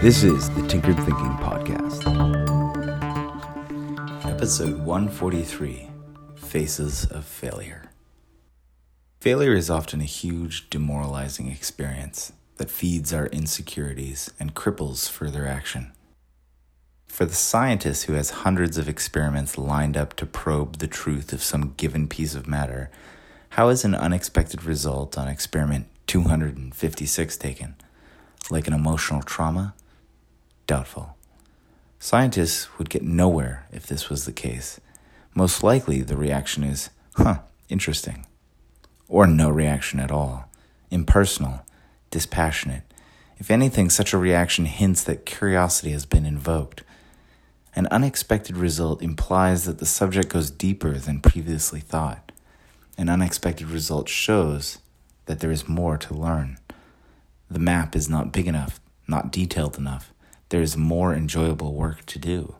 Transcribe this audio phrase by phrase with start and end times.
[0.00, 2.06] This is the Tinkered Thinking Podcast.
[4.24, 5.90] Episode 143
[6.36, 7.90] Faces of Failure.
[9.20, 15.90] Failure is often a huge, demoralizing experience that feeds our insecurities and cripples further action.
[17.08, 21.42] For the scientist who has hundreds of experiments lined up to probe the truth of
[21.42, 22.88] some given piece of matter,
[23.50, 27.74] how is an unexpected result on experiment 256 taken?
[28.48, 29.74] Like an emotional trauma?
[30.68, 31.16] Doubtful.
[31.98, 34.78] Scientists would get nowhere if this was the case.
[35.34, 37.38] Most likely, the reaction is, huh,
[37.70, 38.26] interesting.
[39.08, 40.50] Or no reaction at all.
[40.90, 41.62] Impersonal,
[42.10, 42.82] dispassionate.
[43.38, 46.82] If anything, such a reaction hints that curiosity has been invoked.
[47.74, 52.30] An unexpected result implies that the subject goes deeper than previously thought.
[52.98, 54.78] An unexpected result shows
[55.24, 56.58] that there is more to learn.
[57.50, 60.12] The map is not big enough, not detailed enough.
[60.50, 62.56] There is more enjoyable work to do.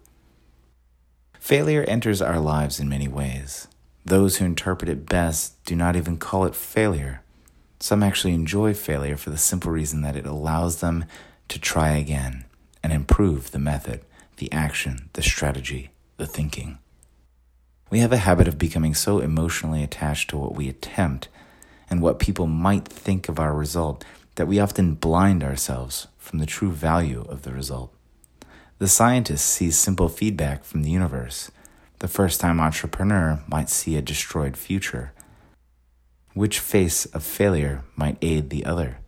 [1.38, 3.68] Failure enters our lives in many ways.
[4.04, 7.22] Those who interpret it best do not even call it failure.
[7.80, 11.04] Some actually enjoy failure for the simple reason that it allows them
[11.48, 12.44] to try again
[12.82, 14.00] and improve the method
[14.38, 16.78] the action, the strategy, the thinking.
[17.90, 21.28] We have a habit of becoming so emotionally attached to what we attempt
[21.90, 24.04] and what people might think of our result
[24.38, 27.92] that we often blind ourselves from the true value of the result.
[28.78, 31.50] The scientist sees simple feedback from the universe.
[31.98, 35.12] The first time entrepreneur might see a destroyed future.
[36.34, 38.98] Which face of failure might aid the other?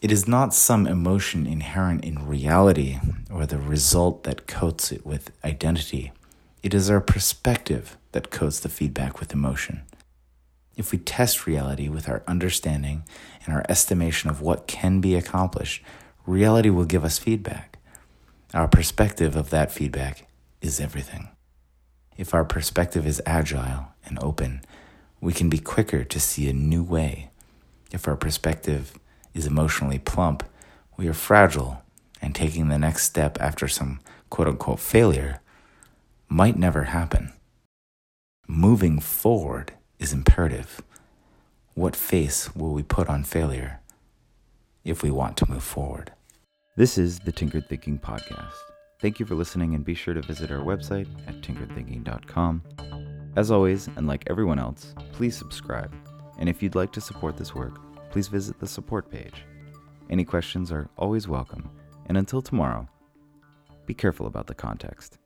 [0.00, 5.32] It is not some emotion inherent in reality or the result that coats it with
[5.44, 6.12] identity.
[6.62, 9.82] It is our perspective that coats the feedback with emotion.
[10.76, 13.04] If we test reality with our understanding
[13.44, 15.82] and our estimation of what can be accomplished,
[16.26, 17.78] reality will give us feedback.
[18.52, 20.26] Our perspective of that feedback
[20.60, 21.28] is everything.
[22.16, 24.60] If our perspective is agile and open,
[25.20, 27.30] we can be quicker to see a new way.
[27.90, 28.98] If our perspective
[29.34, 30.44] is emotionally plump,
[30.96, 31.82] we are fragile,
[32.22, 34.00] and taking the next step after some
[34.30, 35.40] quote unquote failure
[36.28, 37.32] might never happen.
[38.48, 40.82] Moving forward is imperative.
[41.74, 43.80] What face will we put on failure
[44.84, 46.12] if we want to move forward?
[46.76, 48.54] This is the Tinkered Thinking Podcast.
[49.00, 52.62] Thank you for listening and be sure to visit our website at tinkeredthinking.com.
[53.36, 55.94] As always, and like everyone else, please subscribe.
[56.38, 57.78] And if you'd like to support this work,
[58.10, 59.44] please visit the support page.
[60.08, 61.70] Any questions are always welcome,
[62.06, 62.88] and until tomorrow,
[63.86, 65.18] be careful about the context.